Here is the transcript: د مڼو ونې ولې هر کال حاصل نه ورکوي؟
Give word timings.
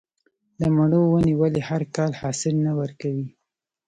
د 0.59 0.61
مڼو 0.75 1.01
ونې 1.11 1.33
ولې 1.41 1.61
هر 1.69 1.81
کال 1.95 2.11
حاصل 2.21 2.55
نه 2.65 2.71
ورکوي؟ 2.79 3.27